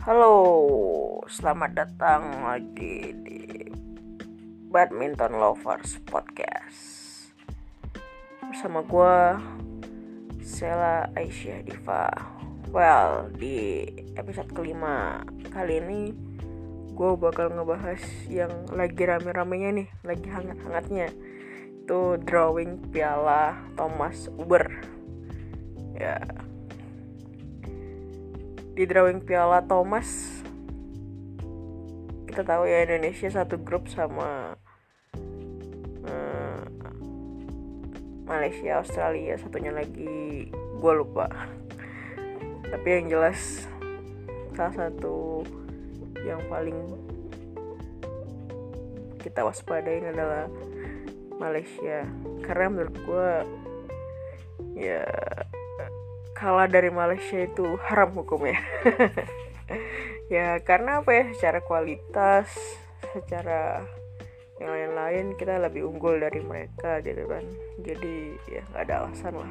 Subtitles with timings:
[0.00, 0.32] Halo,
[1.28, 3.68] selamat datang lagi di
[4.72, 6.80] Badminton Lovers Podcast.
[8.48, 9.16] Bersama gue,
[10.40, 12.08] Sela Aisyah Diva.
[12.72, 13.84] Well, di
[14.16, 15.20] episode kelima
[15.52, 16.16] kali ini
[16.96, 21.12] Gue bakal ngebahas yang lagi rame-ramenya nih Lagi hangat-hangatnya.
[21.76, 24.64] Itu drawing piala Thomas Uber.
[25.92, 26.24] Ya,
[28.80, 30.40] di drawing Piala Thomas.
[32.24, 34.56] Kita tahu ya Indonesia satu grup sama
[36.08, 36.64] uh,
[38.24, 40.48] Malaysia Australia satunya lagi
[40.80, 41.28] gue lupa.
[42.72, 43.68] Tapi yang jelas
[44.56, 45.44] salah satu
[46.24, 46.80] yang paling
[49.20, 50.48] kita waspadain adalah
[51.36, 52.08] Malaysia.
[52.48, 53.30] Karena menurut gue
[54.72, 55.04] ya
[56.40, 58.56] kalah dari Malaysia itu haram hukumnya.
[60.30, 61.24] Ya karena apa ya?
[61.34, 62.46] Secara kualitas
[63.10, 63.82] secara
[64.62, 67.42] yang lain-lain kita lebih unggul dari mereka gitu kan.
[67.82, 69.50] Jadi ya nggak ada alasan lah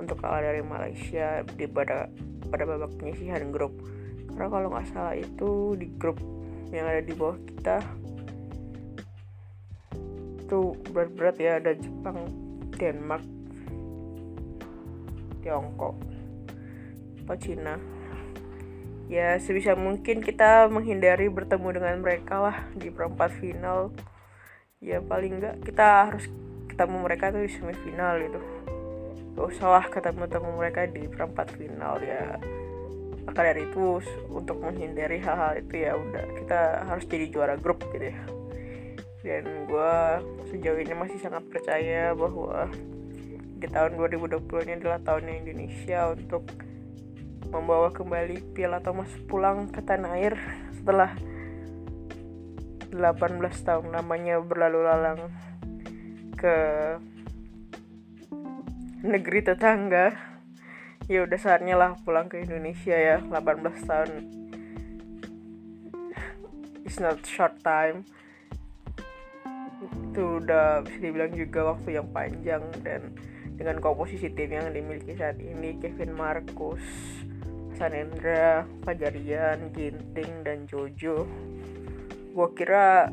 [0.00, 2.08] untuk kalah dari Malaysia di pada
[2.48, 3.76] pada babak penyisihan grup.
[4.32, 6.16] Karena kalau nggak salah itu di grup
[6.72, 7.76] yang ada di bawah kita
[10.48, 12.32] itu berat-berat ya ada Jepang
[12.80, 13.37] Denmark
[15.42, 15.96] Tiongkok
[17.28, 17.76] atau Cina.
[19.08, 23.92] Ya sebisa mungkin kita menghindari bertemu dengan mereka lah di perempat final.
[24.80, 26.24] Ya paling enggak kita harus
[26.72, 28.40] ketemu mereka tuh di semifinal gitu.
[29.36, 32.36] Gak usah lah ketemu-temu mereka di perempat final ya.
[33.28, 34.00] Maka dari itu
[34.32, 38.20] untuk menghindari hal-hal itu ya udah kita harus jadi juara grup gitu ya.
[39.20, 39.94] Dan gue
[40.48, 42.72] sejauh ini masih sangat percaya bahwa
[43.58, 46.46] di tahun 2020 ini adalah tahunnya Indonesia untuk
[47.50, 50.38] membawa kembali Piala Thomas pulang ke tanah air
[50.78, 51.18] setelah
[52.94, 55.20] 18 tahun namanya berlalu lalang
[56.38, 56.56] ke
[59.02, 60.14] negeri tetangga.
[61.10, 64.12] Ya udah saatnya lah pulang ke Indonesia ya 18 tahun.
[66.86, 68.06] It's not short time.
[70.12, 73.12] Itu udah bisa dibilang juga waktu yang panjang dan
[73.58, 76.80] dengan komposisi tim yang dimiliki saat ini Kevin Marcus,
[77.74, 81.26] Sanendra, Fajarian, Ginting, dan Jojo.
[82.30, 83.10] Gue kira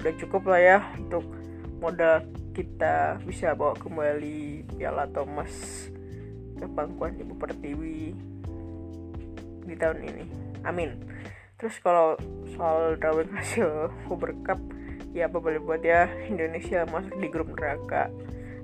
[0.00, 1.28] udah cukup lah ya untuk
[1.76, 2.24] modal
[2.56, 5.52] kita bisa bawa kembali Piala Thomas
[6.56, 8.16] ke pangkuan Ibu Pertiwi
[9.68, 10.24] di tahun ini.
[10.64, 10.96] Amin.
[11.60, 12.16] Terus kalau
[12.56, 14.60] soal drawing hasil Uber Cup
[15.12, 18.08] ya apa boleh buat ya Indonesia masuk di grup neraka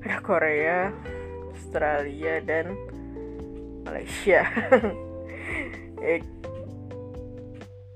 [0.02, 0.90] ada Korea,
[1.54, 2.76] Australia dan
[3.86, 4.44] Malaysia.
[6.04, 6.20] eh,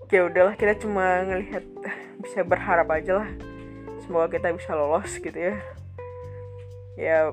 [0.08, 1.64] ya udahlah kita cuma ngelihat
[2.24, 3.30] bisa berharap aja lah.
[4.06, 5.56] Semoga kita bisa lolos gitu ya.
[6.96, 7.32] Ya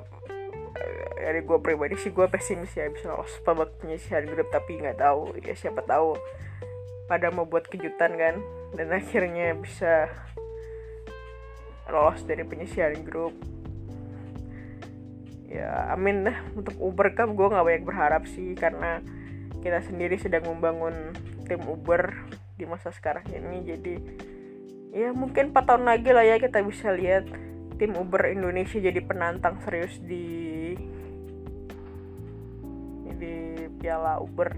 [1.17, 5.33] dari gue pribadi sih gue pesimis ya bisa lolos babak penyisihan grup tapi nggak tahu
[5.41, 6.15] ya siapa tahu
[7.09, 8.35] pada mau buat kejutan kan
[8.77, 10.07] dan akhirnya bisa
[11.91, 13.33] lolos dari penyisihan grup
[15.47, 16.37] ya amin dah.
[16.53, 18.99] Untuk Uber Cup gue nggak banyak berharap sih karena
[19.63, 21.15] kita sendiri sedang membangun
[21.47, 22.13] tim Uber
[22.59, 23.63] di masa sekarang ini.
[23.63, 23.95] Jadi
[24.91, 27.27] ya mungkin 4 tahun lagi lah ya kita bisa lihat
[27.77, 30.75] tim Uber Indonesia jadi penantang serius di
[33.17, 33.33] di
[33.81, 34.49] Piala Uber.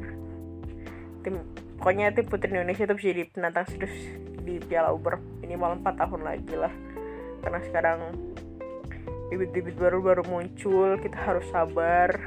[1.24, 1.36] Tim
[1.80, 3.96] pokoknya tim putri Indonesia itu bisa jadi penantang serius
[4.44, 6.74] di Piala Uber minimal 4 tahun lagi lah.
[7.40, 8.00] Karena sekarang
[9.30, 12.18] bibit-bibit baru baru muncul kita harus sabar.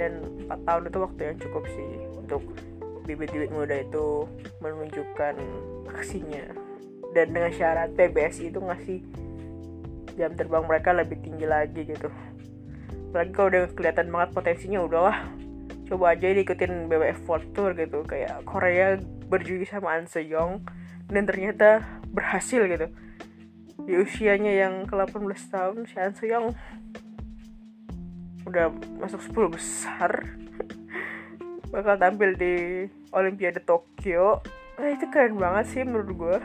[0.00, 2.42] Dan 4 tahun itu waktu yang cukup sih untuk
[3.04, 4.24] bibit-bibit muda itu
[4.64, 5.34] menunjukkan
[5.92, 6.44] aksinya.
[7.12, 8.98] Dan dengan syarat PBSI itu ngasih
[10.16, 12.08] jam terbang mereka lebih tinggi lagi gitu.
[13.12, 15.18] Apalagi kalau udah kelihatan banget potensinya udahlah.
[15.90, 18.06] Coba aja diikutin BWF World Tour gitu.
[18.06, 18.96] Kayak Korea
[19.28, 20.62] berjuang sama An Sejong
[21.10, 21.82] dan ternyata
[22.14, 22.88] berhasil gitu
[23.90, 26.54] di usianya yang ke-18 tahun si An Suyong
[28.46, 28.70] udah
[29.02, 30.30] masuk 10 besar.
[31.74, 34.46] Bakal tampil di Olimpiade Tokyo.
[34.78, 36.36] Nah, itu keren banget sih menurut gue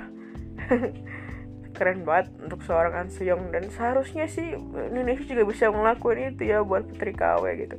[1.77, 4.57] keren banget untuk seorang An Suyong dan seharusnya sih
[4.89, 7.77] Indonesia juga bisa ngelakuin itu ya buat Putri KW gitu.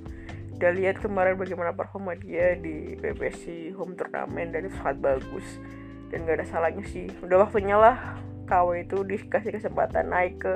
[0.63, 5.59] Udah lihat kemarin bagaimana performa dia di PPC home turnamen dan itu sangat bagus.
[6.07, 7.11] Dan gak ada salahnya sih.
[7.19, 8.15] Udah waktunya lah
[8.47, 10.53] KW itu dikasih kesempatan naik ke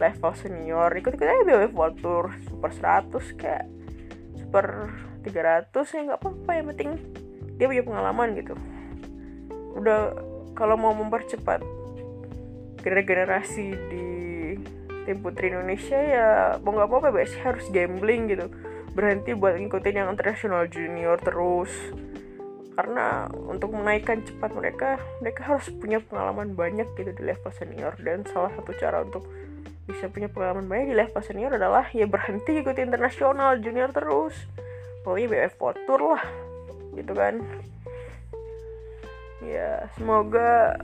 [0.00, 0.90] level senior.
[0.96, 2.32] Ikut ikut aja World Tour.
[2.48, 3.66] Super 100 kayak
[4.38, 4.66] super
[5.22, 6.50] 300 ya nggak apa-apa.
[6.56, 6.90] Yang penting
[7.60, 8.54] dia punya pengalaman gitu.
[9.76, 10.16] Udah
[10.56, 11.62] kalau mau mempercepat
[12.82, 14.06] generasi di
[15.04, 16.28] tim putri Indonesia ya
[16.62, 18.46] mau nggak apa-apa biasanya harus gambling gitu.
[18.96, 21.70] Berhenti buat ngikutin yang international junior terus
[22.78, 27.98] karena untuk menaikkan cepat mereka mereka harus punya pengalaman banyak gitu di level senior.
[27.98, 29.26] Dan salah satu cara untuk
[29.90, 34.46] bisa punya pengalaman banyak di level senior adalah ya berhenti ikuti internasional junior terus.
[35.02, 36.22] Pokoknya BF Tour lah
[36.94, 37.42] gitu kan.
[39.42, 40.78] Ya semoga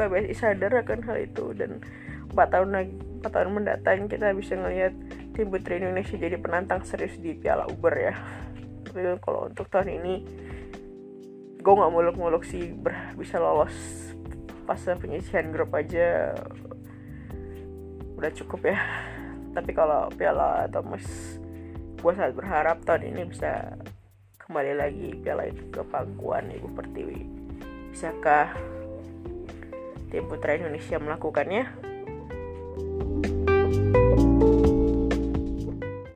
[0.00, 1.52] PBSI sadar akan hal itu.
[1.52, 1.84] Dan
[2.32, 4.96] 4 tahun lagi 4 tahun mendatang kita bisa ngelihat
[5.36, 8.16] tim putri Indonesia jadi penantang serius di Piala Uber ya.
[8.88, 10.14] Tapi kalau untuk tahun ini
[11.66, 13.74] gue nggak muluk-muluk sih ber bisa lolos
[14.70, 16.30] pas penyisihan grup aja
[18.14, 18.78] udah cukup ya.
[19.50, 21.02] Tapi kalau piala Thomas
[21.98, 23.82] gue sangat berharap tahun ini bisa
[24.38, 27.26] kembali lagi piala itu ke pangkuan ibu pertiwi.
[27.90, 28.54] Bisakah
[30.14, 31.66] tim putra Indonesia melakukannya